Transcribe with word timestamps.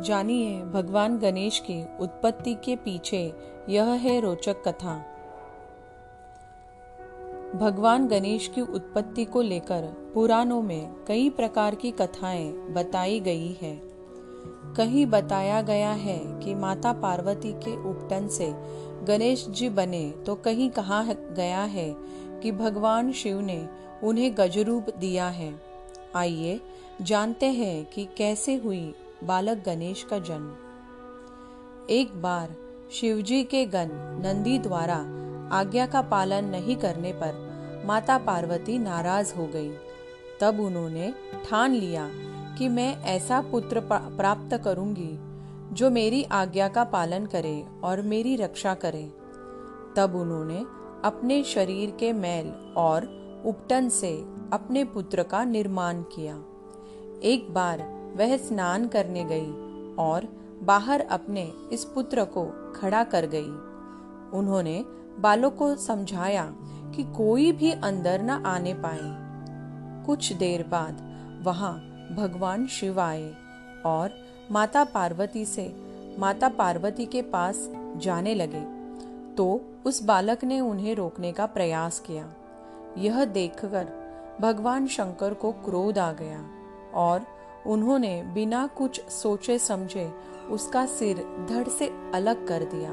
जानिए, 0.00 0.60
भगवान 0.60 1.18
गणेश 1.18 1.58
की 1.58 1.84
उत्पत्ति 2.00 2.54
के 2.54 2.76
पीछे 2.76 3.32
यह 3.68 3.84
है 3.84 4.20
रोचक 4.20 4.56
कथा। 4.68 5.10
भगवान 7.54 8.06
गणेश 8.06 8.48
की 8.54 8.60
उत्पत्ति 8.60 9.24
को 9.24 9.42
लेकर 9.42 10.10
पुराणों 10.14 10.62
में 10.62 11.04
कई 11.08 11.30
प्रकार 11.30 11.74
की 11.74 11.90
कथाएँ 11.90 12.52
बताई 12.52 13.20
गई 13.20 13.58
है। 13.62 13.80
कहीं 14.76 15.06
बताया 15.06 15.62
गया 15.62 15.90
है 15.90 16.40
कि 16.40 16.54
माता 16.54 16.92
पार्वती 16.92 17.52
के 17.52 17.76
उपटन 17.90 18.28
से 18.28 18.54
गणेश 19.04 19.46
जी 19.48 19.68
बने 19.68 20.10
तो 20.10 20.34
कहीं 20.34 20.70
कहा 20.70 21.02
गया 21.12 21.62
है 21.62 21.94
कि 22.42 22.52
भगवान 22.52 23.12
शिव 23.12 23.40
ने 23.40 23.68
उन्हें 24.02 24.34
गजरूप 24.38 24.86
दिया 24.98 25.28
है। 25.28 25.54
आइए, 26.16 26.60
जानते 27.02 27.46
हैं 27.46 27.84
कि 27.84 28.08
कैसे 28.16 28.54
हुई 28.54 28.94
बालक 29.26 29.62
गणेश 29.66 30.02
का 30.10 30.18
जन्म। 30.18 31.86
एक 31.90 32.22
बार 32.22 32.56
शिवजी 32.92 33.42
के 33.44 33.64
गण 33.66 33.88
नंदी 33.92 34.58
द्वारा 34.58 34.96
आज्ञा 35.52 35.86
का 35.86 36.02
पालन 36.02 36.44
नहीं 36.44 36.76
करने 36.76 37.12
पर 37.12 37.42
माता 37.86 38.18
पार्वती 38.18 38.78
नाराज़ 38.78 39.34
हो 39.34 39.46
गई। 39.46 39.70
तब 40.40 40.60
उन्होंने 40.60 41.12
ठान 41.50 41.72
लिया 41.72 42.08
कि 42.58 42.68
मैं 42.68 43.02
ऐसा 43.04 43.40
पुत्र 43.40 43.80
प्राप्त 43.90 44.56
करूँगी 44.64 45.18
जो 45.74 45.90
मेरी 45.90 46.22
आज्ञा 46.22 46.68
का 46.68 46.84
पालन 46.84 47.26
करे 47.26 47.66
और 47.84 48.02
मेरी 48.02 48.36
रक्षा 48.36 48.74
करे। 48.74 49.04
तब 49.96 50.14
उन्होंने 50.14 50.58
अपने 51.04 51.42
शरीर 51.42 51.90
के 51.90 52.12
मैल 52.12 52.74
और 52.76 53.02
उपटन 53.46 53.88
से 53.88 54.16
अपने 54.52 54.84
पुत्र 54.84 55.22
का 55.22 55.44
निर्माण 55.44 56.02
किया। 56.02 56.34
एक 57.22 57.46
बार 57.50 57.93
वह 58.16 58.36
स्नान 58.36 58.88
करने 58.88 59.24
गई 59.24 59.50
और 59.98 60.28
बाहर 60.62 61.00
अपने 61.00 61.52
इस 61.72 61.84
पुत्र 61.84 62.24
को 62.24 62.72
खड़ा 62.76 63.04
कर 63.04 63.26
गई। 63.26 63.48
उन्होंने 64.38 64.84
बालों 65.18 65.50
को 65.50 65.76
समझाया 65.76 66.54
कि 66.96 67.04
कोई 67.04 67.52
भी 67.52 67.72
अंदर 67.72 68.22
न 68.22 68.30
आने 68.30 68.74
पाए। 68.74 69.24
कुछ 70.06 70.32
देर 70.32 70.62
बाद 70.62 71.00
वहाँ 71.44 71.74
भगवान 72.16 72.66
शिव 72.66 73.00
आए 73.00 73.34
और 73.86 74.10
माता 74.50 74.84
पार्वती 74.84 75.44
से 75.44 75.76
माता 76.18 76.48
पार्वती 76.48 77.06
के 77.06 77.22
पास 77.22 77.68
जाने 77.96 78.34
लगे। 78.34 78.64
तो 79.34 79.60
उस 79.86 80.02
बालक 80.02 80.44
ने 80.44 80.60
उन्हें 80.60 80.94
रोकने 80.94 81.32
का 81.32 81.46
प्रयास 81.46 82.00
किया। 82.00 82.32
यह 82.98 83.24
देखकर 83.24 83.88
भगवान 84.40 84.86
शंकर 84.86 85.34
को 85.34 85.52
क्रोध 85.52 85.98
आ 85.98 86.12
गया 86.12 86.44
और 86.94 87.26
उन्होंने 87.66 88.22
बिना 88.22 88.66
कुछ 88.66 89.04
सोचे 89.04 89.58
समझे 89.58 90.12
उसका 90.50 90.86
सिर 90.86 91.46
धड़ 91.48 91.68
से 91.68 91.92
अलग 92.14 92.48
कर 92.48 92.64
दिया 92.64 92.92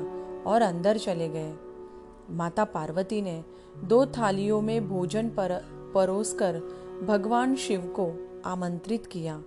और 0.51 0.61
अंदर 0.61 0.97
चले 0.97 1.29
गए। 1.29 1.53
माता 2.29 2.63
पार्वती 2.63 3.21
ने 3.21 3.43
दो 3.83 4.05
थालियों 4.05 4.61
में 4.61 4.89
भोजन 4.89 5.29
पर, 5.29 5.65
परोसकर 5.95 6.61
भगवान 7.07 7.55
शिव 7.55 7.81
को 7.81 8.31
आमंत्रित 8.45 9.05
किया। 9.05 9.43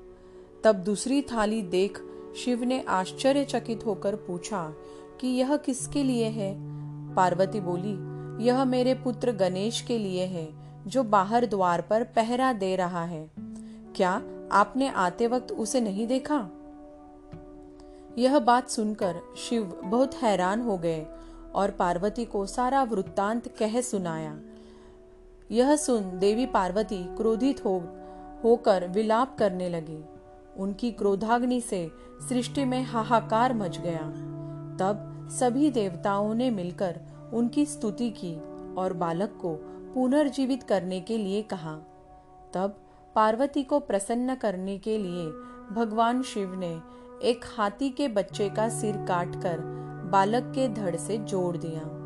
तब 0.64 0.74
दूसरी 0.74 1.22
थाली 1.22 1.62
देख 1.62 2.00
शिव 2.36 2.64
ने 2.64 2.84
आश्चर्यचकित 2.88 3.86
होकर 3.86 4.16
पूछा 4.16 4.74
कि 5.20 5.28
यह 5.28 5.56
किसके 5.56 6.02
लिए 6.02 6.26
है? 6.26 6.56
पार्वती 7.14 7.60
बोली, 7.60 8.14
यह 8.44 8.64
मेरे 8.64 8.94
पुत्र 8.94 9.32
गणेश 9.32 9.80
के 9.80 9.98
लिए 9.98 10.24
है, 10.24 10.48
जो 10.86 11.02
बाहर 11.02 11.46
द्वार 11.46 11.80
पर 11.80 12.04
पहरा 12.04 12.52
दे 12.52 12.76
रहा 12.76 13.04
है। 13.04 13.30
क्या 13.96 14.22
आपने 14.52 14.88
आते 14.88 15.26
वक्त 15.26 15.52
उसे 15.52 15.80
नहीं 15.80 16.06
देखा? 16.06 16.48
यह 18.18 18.38
बात 18.38 18.68
सुनकर 18.68 19.20
शिव 19.38 19.80
बहुत 19.84 20.14
हैरान 20.14 20.60
हो 20.60 20.78
गए 20.78 21.06
और 21.54 21.70
पार्वती 21.70 22.24
को 22.24 22.46
सारा 22.46 22.82
वृत्तांत 22.82 23.48
कह 23.48 23.80
सुनाया। 23.80 24.40
यह 25.50 25.76
सुन 25.76 26.18
देवी 26.18 26.46
पार्वती 26.46 27.16
क्रोधित 27.16 27.64
हो, 27.64 27.82
होकर 28.44 28.88
विलाप 28.88 29.38
करने 29.38 29.68
लगी। 29.68 30.04
उनकी 30.56 30.92
क्रोधाग्नि 30.92 31.60
से 31.60 31.90
सृष्टि 32.28 32.64
में 32.64 32.82
हाहाकार 32.82 33.54
मच 33.54 33.78
गया। 33.78 34.00
तब 34.76 35.28
सभी 35.30 35.70
देवताओं 35.70 36.34
ने 36.34 36.50
मिलकर 36.50 37.00
उनकी 37.32 37.66
स्तुति 37.66 38.10
की 38.10 38.36
और 38.74 38.92
बालक 38.92 39.38
को 39.42 39.54
पुनर्जीवित 39.94 40.62
करने 40.62 41.00
के 41.00 41.18
लिए 41.18 41.42
कहा। 41.42 41.78
तब 42.54 42.76
पार्वती 43.14 43.62
को 43.62 43.78
प्रसन्न 43.80 44.34
करने 44.34 44.78
के 44.78 44.98
लिए 44.98 45.26
भगवान 45.74 46.22
शिव 46.22 46.54
ने 46.54 46.80
एक 47.22 47.44
हाथी 47.58 47.90
के 47.90 48.08
बच्चे 48.08 48.48
का 48.48 48.68
सिर 48.68 48.96
काटकर 48.96 49.58
बालक 50.12 50.52
के 50.54 50.68
धड़ 50.68 50.96
से 50.96 51.18
जोड़ 51.18 51.56
दिया। 51.56 52.03